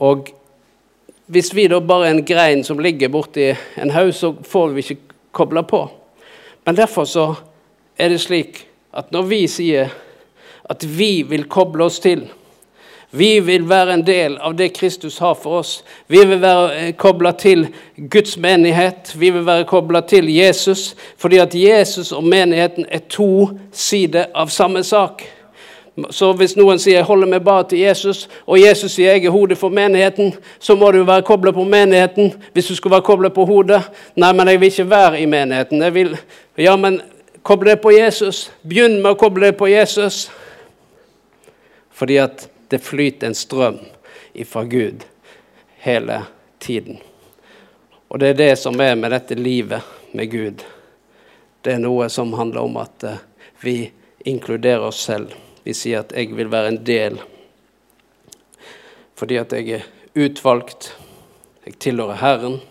Og 0.02 0.32
hvis 1.32 1.54
vi 1.56 1.68
da 1.72 1.80
bare 1.80 2.10
er 2.10 2.16
en 2.16 2.26
grein 2.26 2.64
som 2.64 2.80
ligger 2.80 3.12
borti 3.12 3.52
en 3.80 3.94
haug, 3.96 4.14
så 4.16 4.34
får 4.44 4.76
vi 4.76 4.86
ikke 4.86 5.18
kobla 5.36 5.64
på. 5.64 5.86
Men 6.66 6.78
derfor 6.78 7.08
så 7.10 7.26
er 7.98 8.14
det 8.14 8.22
slik 8.24 8.66
at 8.94 9.12
når 9.16 9.28
vi 9.30 9.42
sier 9.50 9.92
at 10.70 10.84
vi 10.84 11.24
vil 11.24 11.48
koble 11.50 11.84
oss 11.84 12.00
til 12.00 12.28
vi 13.14 13.40
vil 13.40 13.70
være 13.70 13.94
en 13.94 14.06
del 14.08 14.38
av 14.38 14.56
det 14.56 14.70
Kristus 14.74 15.18
har 15.20 15.36
for 15.36 15.60
oss. 15.60 15.84
Vi 16.08 16.22
vil 16.26 16.40
være 16.40 16.68
eh, 16.80 16.94
kobla 16.96 17.32
til 17.32 17.68
Guds 17.96 18.38
menighet. 18.38 19.12
Vi 19.16 19.30
vil 19.30 19.44
være 19.46 19.68
kobla 19.68 20.00
til 20.02 20.30
Jesus, 20.32 20.96
fordi 21.18 21.38
at 21.38 21.56
Jesus 21.56 22.12
og 22.12 22.24
menigheten 22.24 22.86
er 22.88 23.04
to 23.10 23.50
sider 23.72 24.32
av 24.36 24.48
samme 24.48 24.84
sak. 24.84 25.26
Så 26.10 26.32
hvis 26.34 26.56
noen 26.56 26.80
sier 26.80 26.96
'jeg 26.96 27.04
holder 27.04 27.28
meg 27.28 27.44
bare 27.44 27.64
til 27.64 27.80
Jesus', 27.80 28.30
og 28.48 28.62
Jesus 28.62 28.92
sier 28.92 29.12
'jeg 29.12 29.26
er 29.26 29.30
hodet 29.30 29.58
for 29.58 29.70
menigheten', 29.70 30.34
så 30.60 30.76
må 30.76 30.92
du 30.92 31.04
være 31.04 31.22
kobla 31.22 31.52
på 31.52 31.64
menigheten 31.64 32.34
hvis 32.54 32.68
du 32.68 32.76
skulle 32.76 32.92
være 32.92 33.02
kobla 33.02 33.30
på 33.30 33.46
hodet. 33.46 33.82
'Nei, 34.16 34.34
men 34.34 34.48
jeg 34.48 34.60
vil 34.60 34.68
ikke 34.68 34.90
være 34.90 35.22
i 35.22 35.26
menigheten'. 35.26 35.84
Jeg 35.84 35.94
vil, 35.94 36.18
ja, 36.58 36.76
men 36.76 37.02
koble 37.44 37.70
deg 37.70 37.82
på 37.82 37.90
Jesus. 37.92 38.52
Begynn 38.68 39.02
med 39.02 39.12
å 39.12 39.20
koble 39.20 39.46
deg 39.46 39.56
på 39.56 39.68
Jesus. 39.68 40.32
Fordi 42.02 42.18
at 42.18 42.50
det 42.68 42.80
flyter 42.80 43.28
en 43.28 43.36
strøm 43.36 43.76
ifra 44.34 44.64
Gud 44.64 45.04
hele 45.78 46.24
tiden. 46.60 46.98
Og 48.08 48.20
det 48.20 48.28
er 48.28 48.40
det 48.40 48.56
som 48.58 48.80
er 48.82 48.96
med 48.98 49.14
dette 49.14 49.38
livet 49.38 49.86
med 50.18 50.32
Gud. 50.32 50.64
Det 51.62 51.76
er 51.76 51.84
noe 51.84 52.08
som 52.10 52.34
handler 52.34 52.66
om 52.66 52.80
at 52.82 53.06
eh, 53.06 53.22
vi 53.62 53.76
inkluderer 54.26 54.88
oss 54.88 55.04
selv. 55.06 55.38
Vi 55.62 55.78
sier 55.78 56.02
at 56.02 56.18
'jeg 56.18 56.34
vil 56.34 56.50
være 56.52 56.74
en 56.74 56.82
del', 56.90 57.22
fordi 59.16 59.38
at 59.38 59.54
jeg 59.54 59.70
er 59.70 59.86
utvalgt, 60.16 60.98
jeg 61.66 61.80
tilhører 61.80 62.16
Herren, 62.16 62.62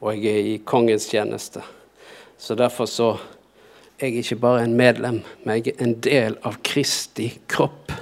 og 0.00 0.16
jeg 0.16 0.34
er 0.34 0.54
i 0.54 0.60
kongens 0.64 1.06
tjeneste. 1.06 1.62
Så 2.38 2.54
derfor 2.54 2.86
så 2.86 3.16
jeg 4.00 4.14
ikke 4.14 4.36
bare 4.36 4.64
en 4.64 4.74
medlem, 4.74 5.22
men 5.44 5.56
jeg 5.56 5.74
er 5.78 5.84
en 5.84 6.00
del 6.00 6.36
av 6.42 6.58
Kristi 6.64 7.38
kropp. 7.46 7.92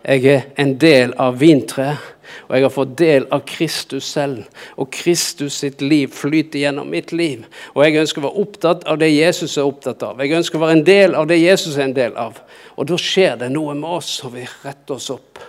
Jeg 0.00 0.24
er 0.26 0.46
en 0.56 0.72
del 0.80 1.12
av 1.20 1.36
vintreet, 1.40 2.00
og 2.48 2.54
jeg 2.56 2.64
har 2.64 2.72
fått 2.72 2.92
del 2.98 3.26
av 3.34 3.42
Kristus 3.46 4.06
selv. 4.14 4.46
Og 4.80 4.88
Kristus 4.94 5.58
sitt 5.60 5.82
liv 5.82 6.12
flyter 6.14 6.62
gjennom 6.62 6.88
mitt 6.90 7.12
liv. 7.12 7.44
Og 7.74 7.82
jeg 7.84 7.98
ønsker 8.00 8.22
å 8.22 8.28
være 8.28 8.44
opptatt 8.44 8.86
av 8.88 9.00
det 9.02 9.10
Jesus 9.10 9.58
er 9.58 9.68
opptatt 9.68 10.02
av. 10.06 10.22
Jeg 10.22 10.38
ønsker 10.38 10.58
å 10.58 10.62
være 10.64 10.78
en 10.78 10.86
del 10.86 11.16
av 11.18 11.28
det 11.30 11.40
Jesus 11.40 11.76
er 11.76 11.88
en 11.88 11.96
del 11.96 12.16
av. 12.18 12.40
Og 12.78 12.88
da 12.88 12.98
skjer 12.98 13.36
det 13.42 13.50
noe 13.52 13.74
med 13.76 13.98
oss, 14.00 14.14
og 14.24 14.34
vi 14.38 14.46
retter 14.64 14.96
oss 14.96 15.10
opp. 15.12 15.42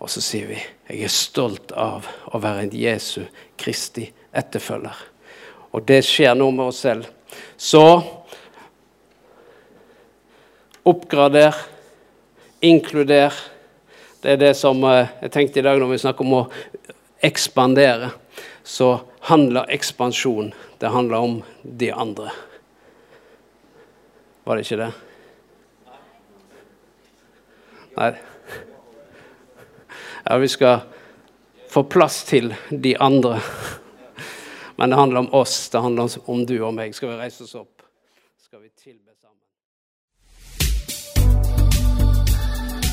Og 0.00 0.10
så 0.10 0.24
sier 0.24 0.50
vi 0.50 0.58
jeg 0.58 1.06
er 1.06 1.12
stolt 1.12 1.72
av 1.80 2.08
å 2.32 2.40
være 2.42 2.66
en 2.66 2.76
Jesu 2.76 3.22
Kristi 3.60 4.08
etterfølger. 4.36 4.96
Og 5.72 5.86
det 5.88 6.02
skjer 6.04 6.34
noe 6.36 6.52
med 6.52 6.72
oss 6.72 6.82
selv. 6.84 7.06
Så 7.56 7.84
oppgrader, 10.84 11.56
inkluder 12.64 13.32
det 14.24 14.30
er 14.32 14.38
det 14.40 14.54
som 14.56 14.78
eh, 14.88 15.10
jeg 15.20 15.32
tenkte 15.34 15.60
i 15.60 15.62
dag 15.66 15.76
når 15.76 15.90
vi 15.90 16.00
snakker 16.00 16.24
om 16.24 16.36
å 16.38 16.44
ekspandere. 17.24 18.08
Så 18.64 19.02
handler 19.28 19.68
ekspansjon 19.68 20.54
Det 20.80 20.88
handler 20.88 21.26
om 21.26 21.34
de 21.62 21.90
andre. 21.92 22.32
Var 24.44 24.56
det 24.56 24.64
ikke 24.64 24.80
det? 24.80 24.88
Nei. 27.98 28.10
Ja, 30.24 30.38
vi 30.40 30.48
skal 30.48 30.86
få 31.68 31.84
plass 31.84 32.22
til 32.24 32.54
de 32.70 32.96
andre. 32.96 33.38
Men 34.80 34.90
det 34.90 34.96
handler 34.96 35.26
om 35.26 35.32
oss, 35.36 35.68
det 35.68 35.84
handler 35.84 36.16
om 36.24 36.46
du 36.48 36.56
og 36.62 36.72
meg. 36.76 36.96
Skal 36.96 37.12
vi 37.12 37.20
reise 37.20 37.44
oss 37.44 37.54
opp? 37.60 37.84
Skal 38.40 38.64
vi 38.64 38.72
tilbe 38.72 39.13